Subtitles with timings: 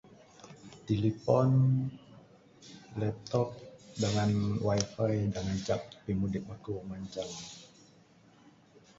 [0.85, 1.51] Tilipon,
[2.99, 3.47] laptop
[4.01, 4.31] dangan
[4.65, 7.31] wifi da ngancak pimudip aku mancang.